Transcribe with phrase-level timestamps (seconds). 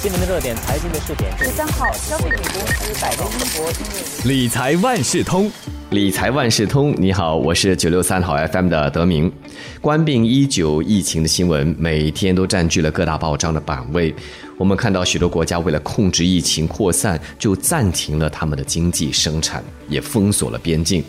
[0.00, 1.36] 新闻的热点，财经的热点。
[1.36, 5.50] 十三号，消费品公司百威英博因为理财万事通，
[5.90, 9.32] 理财万事通，你好，我是九六三好 FM 的德明。
[9.80, 14.14] 冠病一九疫情的新闻每天都占据了各大报章的版位。
[14.56, 21.02] 我们看到许多国家为了控制疫情扩散，就暂停了他们的经济生产，也封锁了边境，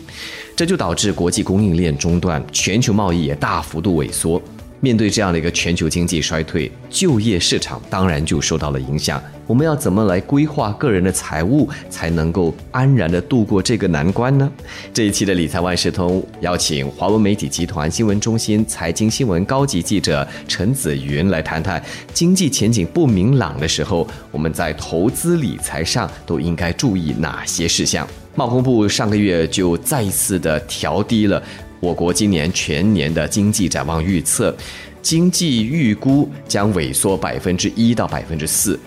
[0.56, 4.42] 这就导致国际供应链中断，全球贸易也大幅度萎缩。
[4.80, 9.22] 面对这样的一个全球经济衰退，就业市场当然就受到了影响。
[9.46, 14.50] 我们要怎么来规划个人的财务，才能够安然的度过这个难关呢？
[14.94, 21.82] 这一期的理财万事通邀请华文媒体集团新闻中心财经新闻高级记者陈子云来谈谈
[22.14, 28.08] 经济前景不明朗的时候，我们在投资理财上都应该注意哪些事项。
[28.34, 31.42] 贸工部上个月就再一次的调低了。
[31.80, 34.54] 我国今年全年的经济展望预测，
[35.00, 38.78] 经济预估将萎缩百分之一到百分之四。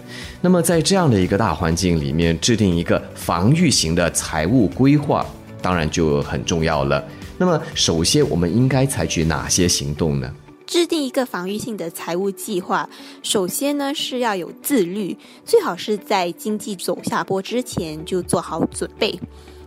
[0.42, 5.26] 那么在这样的一个大环境里面，制定一个防御型的财务规划，
[5.62, 7.04] 当然就很重要了。
[7.38, 10.32] 那么首先，我们应该采取哪些行动呢？
[10.68, 12.88] 制定一个防御性的财务计划，
[13.22, 19.20] 首先呢是要有自律，最好是在经济走下坡之前就做好准备。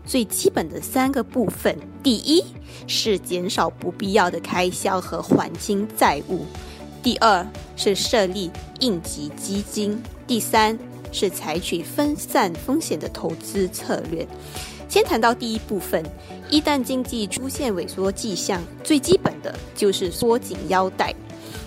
[0.06, 2.44] 最基本的三个部分，第一
[2.86, 6.46] 是减少不必要的开销和还清债务；
[7.02, 7.44] 第二
[7.76, 10.78] 是设立应急基金；第三
[11.10, 14.26] 是采取分散风险的投资策略。
[14.88, 16.04] 先谈到第一部分，
[16.48, 21.12] 一旦经济出现萎缩迹象，最基本的就是缩紧腰带。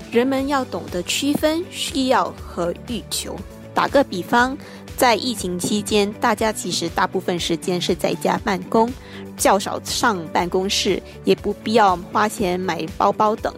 [0.09, 3.35] 人们要懂得区分需要和欲求。
[3.73, 4.57] 打个比方。
[4.99, 8.91] 在疫情期间，大家其实大部分时间是在家办公，
[9.37, 13.53] 较少上办公室，也不必要花钱买包包等。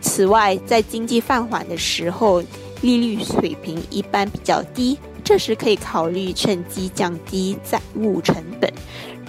[0.00, 2.42] 此外，在经济放缓的时候，
[2.80, 8.72] 利率水平一般比较低，这时可以考虑趁机降低债务成本。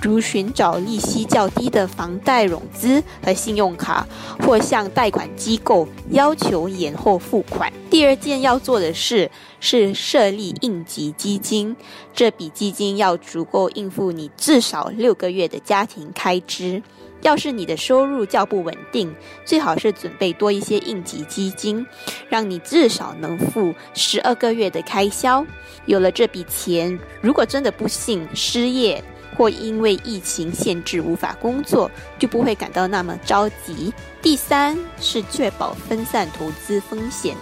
[0.01, 4.07] 如寻找利息较低的房贷融资和信用卡，
[4.39, 7.71] 或向贷款机构要求延后付款。
[7.89, 11.75] 第二件要做的事是设立应急基金，
[12.13, 16.81] 这笔基金要足够应付你至少六个月的家庭开支。
[17.21, 21.85] 要是你的收入较不稳定，最好是准备多一些应急基金，
[22.29, 25.45] 让你至少能付十二个月的开销。
[25.85, 29.03] 有了这笔钱，如果真的不幸失业，
[29.35, 33.93] 或因为疫情限制无法工作，就不会感到那么着急。
[34.21, 37.35] 第三是确保分散投资风险。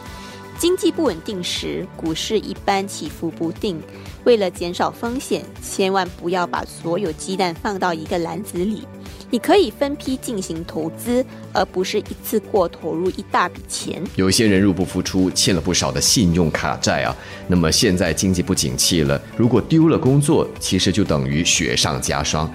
[0.59, 3.79] 经济不稳定时，股市一般起伏不定。
[4.23, 8.87] 为了减少风险，千万不要把所有鸡蛋放到一个篮子里。
[9.29, 14.01] 你可以分批进行投资，而不是一次过投入一大笔钱。
[14.15, 17.15] 有些人入不敷出，欠了不少的信用卡债啊。
[17.47, 22.49] 那么现在经济不景气了，如果丢了工作，其实就等于雪上加霜。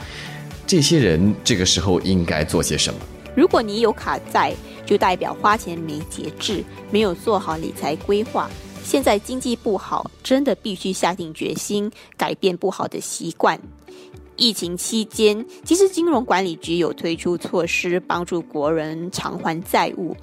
[0.67, 2.99] 这些人这个时候应该做些什么？
[3.35, 4.55] 如果你有卡债，
[4.87, 8.49] 就代表花钱没节制，没有做好理财规划。
[8.83, 13.61] 现在经济不好，真的必须下定决心改变不好的习惯。
[14.37, 20.17] 疫情期间，其实金融管理局有推出措施帮助国人偿还债务。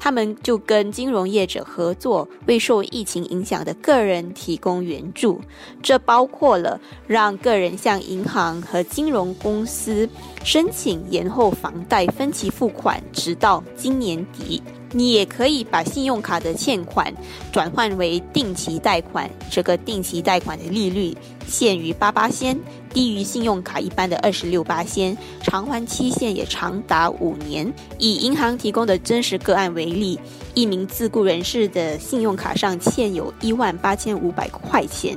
[0.00, 5.40] 他们就跟金融业者合作，为受疫情影响的个人提供援助。
[5.80, 10.08] 这包括了让个人向银行和金融公司
[10.42, 14.60] 申请延后房贷分期付款，直到今年底。
[14.92, 17.14] 你也可以把信用卡的欠款
[17.52, 21.16] 转换为定期贷款，这个定期贷款的利率
[21.46, 22.58] 限于八八仙，
[22.92, 27.72] 低于信用卡一般的二十六八仙，偿还期限也长达五年。
[27.98, 30.18] 以银行提供的真实个案为例，
[30.54, 35.16] 一名自雇人士的信用卡上欠有一万八千五百块钱，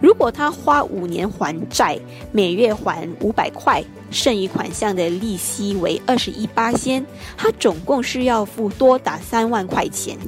[0.00, 1.98] 如果他花五年还债，
[2.32, 3.82] 每月还五百块。
[4.10, 7.06] 剩余款项的利息为二十一八仙，
[7.36, 10.18] 他总共是要付多达三万块钱。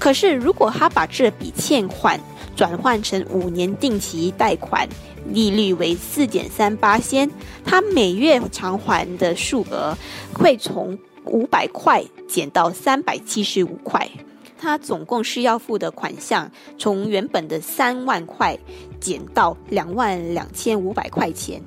[0.00, 2.18] 可是，如果他把这笔欠款
[2.56, 4.88] 转换成五年定期贷款，
[5.26, 7.30] 利率为四点三八仙，
[7.66, 9.94] 他每月偿还的数额
[10.32, 14.08] 会从五百块减到三百七十五块。
[14.58, 18.58] 他总共需要付的款项从原本的三万块
[19.00, 21.62] 减到两万两千五百块钱。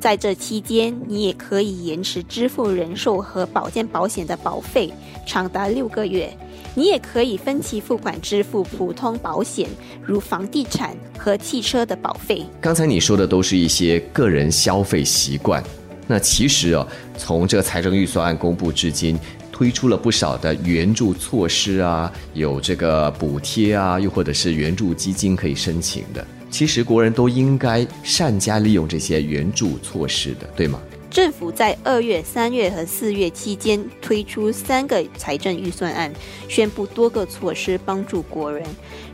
[0.00, 4.92] 在这期间，你也可以延迟支付人寿和保健保险的保费，
[5.26, 6.30] 长达六个月。
[6.74, 9.68] 你也可以分期付款支付普通保险，
[10.02, 12.44] 如房地产和汽车的保费。
[12.60, 15.62] 刚才你说的都是一些个人消费习惯，
[16.06, 16.86] 那其实哦，
[17.16, 19.18] 从这个财政预算案公布至今。
[19.56, 26.26] 推出了不少的援助措施啊，有这个补贴啊，又或者是援助基金可以申请的。
[26.54, 30.80] 其实国人都应该善加利用这些援助措施的，对吗？
[31.10, 36.12] 政府在二月、三月和四月期间推出三个财政预算案，
[36.48, 38.64] 宣布多个措施帮助国人。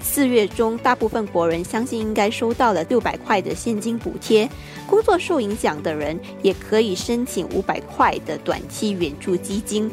[0.03, 4.47] 四月中，大部分国人相信应该收到了六百块的现金补贴，
[4.87, 9.91] 工作受影响的人也可以申请五百块的短期援助基金。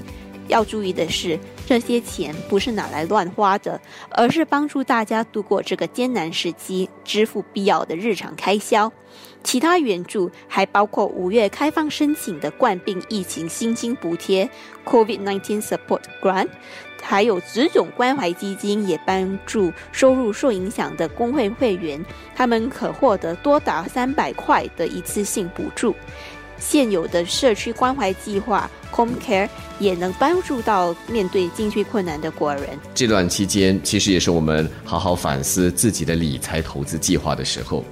[0.47, 3.79] 要注意的是，这些钱不是拿来乱花的，
[4.09, 8.91] 而是帮助大家度过这个艰难时期，支付必要的日常开销。
[9.43, 14.49] 其他援助还包括五月开放申请的冠病疫情薪金补贴
[14.85, 16.49] （COVID-19 Support Grant），
[17.01, 22.03] 还有职种关怀基金也帮助收入受影响的工会会员，
[22.35, 25.95] 他们可获得多达三百块的一次性补助。
[26.59, 29.49] 现有的社区关怀计划 Home Care
[29.79, 32.63] 也能帮助到面对经济困难的国人。
[32.95, 37.85] 这段期间，其实也是我们好好反思自己的理财投资计划的时候。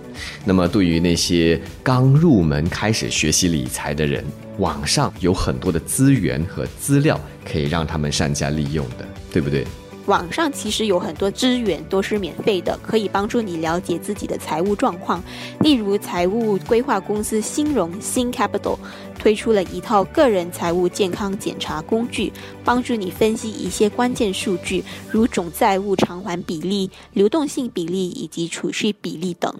[0.44, 4.24] 那么，对于那些刚入门开始学习理财的人，
[4.58, 9.66] 网上有很多的资源和资料可以让他们善加利用的，对不对？
[10.06, 15.24] 网上其实有很多资源都是免费的，可以帮助你了解自己的财务状况。
[15.62, 18.78] 例如，财务规划公司新融新 Capital
[19.26, 22.32] 推出了一套个人财务健康检查工具，
[22.64, 29.52] 帮助你分析一些关键数据，如总债务偿还比例、流动性比例以及储蓄比例等。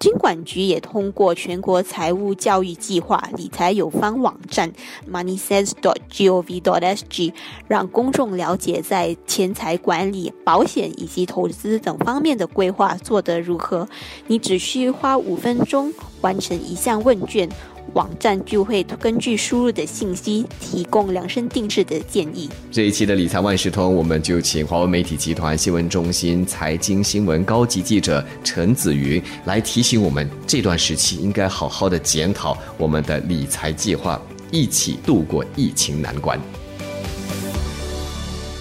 [0.00, 4.72] 金管局也通过全国财务教育计划理财有方网站
[5.08, 7.32] moneysense.gov.sg，
[7.68, 13.88] 让公众了解在钱财管理、保险以及投资等方面的规划做得如何。
[14.26, 17.48] 你只需花五分钟完成一项问卷。
[17.94, 22.48] 网站就会根据输入的信息提供量身定制的建议。
[22.70, 34.18] 这一期的理财万事通，我们就请华为媒体集团新闻中心财经新闻高级记者陈子云来提醒我们，这段时期应该好好的检讨我们的理财计划，
[34.52, 36.40] 一起度过疫情难关。